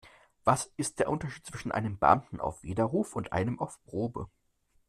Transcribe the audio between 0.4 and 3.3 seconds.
Was ist der Unterschied zwischen einem Beamten auf Widerruf